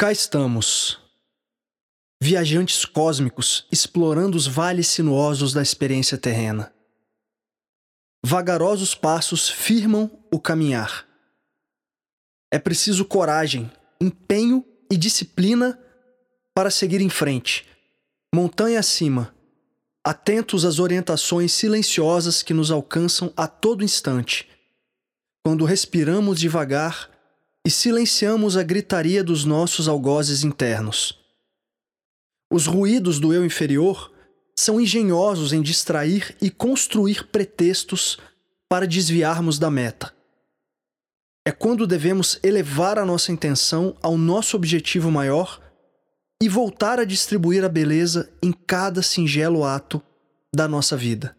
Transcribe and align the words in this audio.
Cá 0.00 0.10
estamos, 0.10 0.98
viajantes 2.22 2.86
cósmicos 2.86 3.66
explorando 3.70 4.34
os 4.34 4.46
vales 4.46 4.88
sinuosos 4.88 5.52
da 5.52 5.60
experiência 5.60 6.16
terrena. 6.16 6.72
Vagarosos 8.24 8.94
passos 8.94 9.50
firmam 9.50 10.10
o 10.32 10.40
caminhar. 10.40 11.06
É 12.50 12.58
preciso 12.58 13.04
coragem, 13.04 13.70
empenho 14.00 14.64
e 14.90 14.96
disciplina 14.96 15.78
para 16.54 16.70
seguir 16.70 17.02
em 17.02 17.10
frente, 17.10 17.68
montanha 18.34 18.80
acima, 18.80 19.34
atentos 20.02 20.64
às 20.64 20.78
orientações 20.78 21.52
silenciosas 21.52 22.42
que 22.42 22.54
nos 22.54 22.70
alcançam 22.70 23.34
a 23.36 23.46
todo 23.46 23.84
instante, 23.84 24.48
quando 25.44 25.66
respiramos 25.66 26.40
devagar 26.40 27.19
e 27.70 27.72
silenciamos 27.72 28.56
a 28.56 28.64
gritaria 28.64 29.22
dos 29.22 29.44
nossos 29.44 29.86
algozes 29.86 30.42
internos. 30.42 31.16
Os 32.52 32.66
ruídos 32.66 33.20
do 33.20 33.32
eu 33.32 33.46
inferior 33.46 34.12
são 34.58 34.80
engenhosos 34.80 35.52
em 35.52 35.62
distrair 35.62 36.36
e 36.42 36.50
construir 36.50 37.28
pretextos 37.28 38.18
para 38.68 38.88
desviarmos 38.88 39.56
da 39.56 39.70
meta. 39.70 40.12
É 41.46 41.52
quando 41.52 41.86
devemos 41.86 42.40
elevar 42.42 42.98
a 42.98 43.06
nossa 43.06 43.30
intenção 43.30 43.96
ao 44.02 44.18
nosso 44.18 44.56
objetivo 44.56 45.08
maior 45.08 45.60
e 46.42 46.48
voltar 46.48 46.98
a 46.98 47.04
distribuir 47.04 47.64
a 47.64 47.68
beleza 47.68 48.28
em 48.42 48.50
cada 48.50 49.00
singelo 49.00 49.62
ato 49.62 50.02
da 50.52 50.66
nossa 50.66 50.96
vida. 50.96 51.36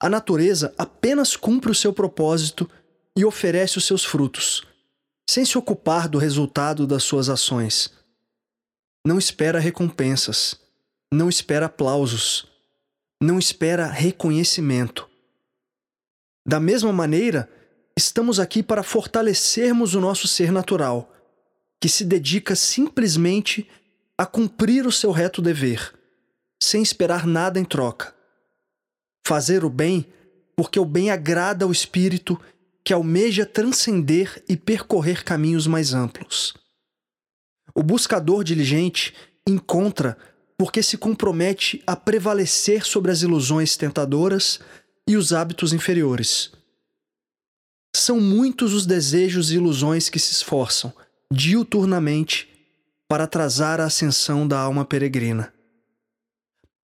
A 0.00 0.08
natureza 0.08 0.74
apenas 0.76 1.36
cumpre 1.36 1.70
o 1.70 1.76
seu 1.76 1.92
propósito 1.92 2.68
e 3.16 3.24
oferece 3.24 3.78
os 3.78 3.86
seus 3.86 4.04
frutos 4.04 4.66
sem 5.36 5.44
se 5.44 5.58
ocupar 5.58 6.08
do 6.08 6.16
resultado 6.16 6.86
das 6.86 7.02
suas 7.02 7.28
ações. 7.28 7.92
Não 9.06 9.18
espera 9.18 9.60
recompensas, 9.60 10.58
não 11.12 11.28
espera 11.28 11.66
aplausos, 11.66 12.48
não 13.22 13.38
espera 13.38 13.86
reconhecimento. 13.86 15.06
Da 16.48 16.58
mesma 16.58 16.90
maneira, 16.90 17.50
estamos 17.94 18.40
aqui 18.40 18.62
para 18.62 18.82
fortalecermos 18.82 19.94
o 19.94 20.00
nosso 20.00 20.26
ser 20.26 20.50
natural, 20.50 21.14
que 21.82 21.88
se 21.90 22.02
dedica 22.02 22.56
simplesmente 22.56 23.68
a 24.16 24.24
cumprir 24.24 24.86
o 24.86 24.92
seu 24.92 25.10
reto 25.10 25.42
dever, 25.42 25.92
sem 26.58 26.82
esperar 26.82 27.26
nada 27.26 27.60
em 27.60 27.64
troca. 27.66 28.14
Fazer 29.26 29.66
o 29.66 29.68
bem 29.68 30.10
porque 30.56 30.80
o 30.80 30.86
bem 30.86 31.10
agrada 31.10 31.66
ao 31.66 31.70
espírito 31.70 32.40
que 32.86 32.92
almeja 32.92 33.44
transcender 33.44 34.44
e 34.48 34.56
percorrer 34.56 35.24
caminhos 35.24 35.66
mais 35.66 35.92
amplos. 35.92 36.54
O 37.74 37.82
buscador 37.82 38.44
diligente 38.44 39.12
encontra 39.44 40.16
porque 40.56 40.80
se 40.84 40.96
compromete 40.96 41.82
a 41.84 41.96
prevalecer 41.96 42.86
sobre 42.86 43.10
as 43.10 43.22
ilusões 43.22 43.76
tentadoras 43.76 44.60
e 45.04 45.16
os 45.16 45.32
hábitos 45.32 45.72
inferiores. 45.72 46.52
São 47.96 48.20
muitos 48.20 48.72
os 48.72 48.86
desejos 48.86 49.50
e 49.50 49.56
ilusões 49.56 50.08
que 50.08 50.20
se 50.20 50.30
esforçam, 50.30 50.94
diuturnamente, 51.28 52.48
para 53.08 53.24
atrasar 53.24 53.80
a 53.80 53.86
ascensão 53.86 54.46
da 54.46 54.60
alma 54.60 54.84
peregrina. 54.84 55.52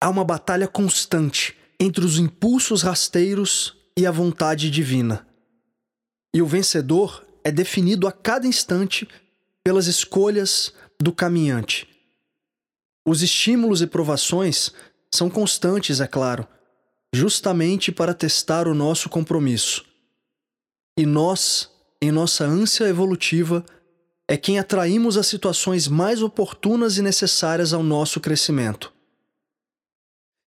Há 0.00 0.10
uma 0.10 0.24
batalha 0.24 0.66
constante 0.66 1.56
entre 1.78 2.04
os 2.04 2.18
impulsos 2.18 2.82
rasteiros 2.82 3.76
e 3.96 4.04
a 4.04 4.10
vontade 4.10 4.68
divina 4.68 5.30
e 6.34 6.40
o 6.40 6.46
vencedor 6.46 7.24
é 7.44 7.50
definido 7.50 8.06
a 8.06 8.12
cada 8.12 8.46
instante 8.46 9.08
pelas 9.62 9.86
escolhas 9.86 10.72
do 11.00 11.12
caminhante. 11.12 11.88
Os 13.04 13.22
estímulos 13.22 13.82
e 13.82 13.86
provações 13.86 14.72
são 15.12 15.28
constantes, 15.28 16.00
é 16.00 16.06
claro, 16.06 16.46
justamente 17.12 17.92
para 17.92 18.14
testar 18.14 18.66
o 18.66 18.74
nosso 18.74 19.08
compromisso. 19.08 19.84
E 20.96 21.04
nós, 21.04 21.70
em 22.00 22.10
nossa 22.10 22.44
ânsia 22.44 22.84
evolutiva, 22.84 23.64
é 24.28 24.36
quem 24.36 24.58
atraímos 24.58 25.16
as 25.16 25.26
situações 25.26 25.88
mais 25.88 26.22
oportunas 26.22 26.96
e 26.96 27.02
necessárias 27.02 27.72
ao 27.72 27.82
nosso 27.82 28.20
crescimento. 28.20 28.92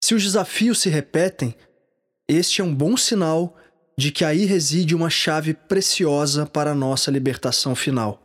Se 0.03 0.15
os 0.15 0.23
desafios 0.23 0.81
se 0.81 0.89
repetem, 0.89 1.55
este 2.29 2.61
é 2.61 2.65
um 2.65 2.75
bom 2.75 2.97
sinal 2.97 3.57
de 3.97 4.11
que 4.11 4.25
aí 4.25 4.45
reside 4.45 4.95
uma 4.95 5.11
chave 5.11 5.55
preciosa 5.55 6.47
para 6.47 6.73
a 6.73 6.75
nossa 6.75 7.11
libertação 7.11 7.75
final. 7.75 8.21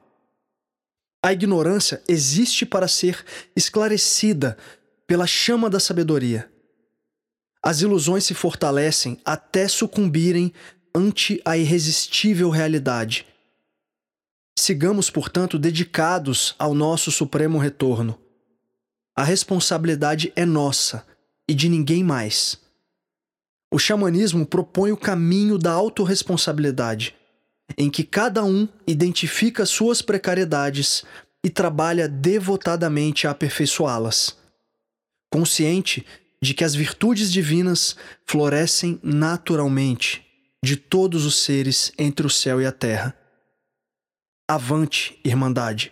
A 1.24 1.34
ignorância 1.34 2.02
existe 2.08 2.66
para 2.66 2.88
ser 2.88 3.26
esclarecida 3.56 4.58
pela 5.06 5.28
chama 5.28 5.70
da 5.70 5.80
sabedoria. 5.80 6.50
As 7.62 7.82
ilusões 7.82 8.24
se 8.24 8.34
fortalecem 8.34 9.20
até 9.26 9.68
sucumbirem 9.68 10.54
ante 10.96 11.42
a 11.44 11.58
irresistível 11.58 12.50
realidade. 12.50 13.28
Sigamos, 14.58 15.10
portanto, 15.10 15.60
dedicados 15.60 16.56
ao 16.58 16.74
nosso 16.74 17.12
supremo 17.12 17.58
retorno. 17.58 18.20
A 19.16 19.24
responsabilidade 19.24 20.32
é 20.36 20.46
nossa 20.46 21.06
e 21.48 21.54
de 21.54 21.68
ninguém 21.68 22.04
mais. 22.04 22.60
O 23.72 23.78
xamanismo 23.78 24.46
propõe 24.46 24.92
o 24.92 24.98
caminho 24.98 25.58
da 25.58 25.72
autorresponsabilidade, 25.72 27.16
em 27.78 27.90
que 27.90 28.04
cada 28.04 28.44
um 28.44 28.68
identifica 28.88 29.66
suas 29.66 30.02
precariedades 30.02 31.04
e 31.44 31.50
trabalha 31.50 32.08
devotadamente 32.08 33.28
a 33.28 33.32
aperfeiçoá-las. 33.32 34.38
Consciente 35.32 36.06
de 36.42 36.54
que 36.54 36.64
as 36.64 36.74
virtudes 36.74 37.32
divinas 37.32 37.96
florescem 38.26 39.00
naturalmente 39.04 40.26
de 40.64 40.76
todos 40.76 41.26
os 41.26 41.44
seres 41.44 41.92
entre 41.98 42.26
o 42.26 42.30
céu 42.30 42.62
e 42.62 42.66
a 42.66 42.72
terra. 42.72 43.16
Avante, 44.50 45.20
Irmandade! 45.24 45.92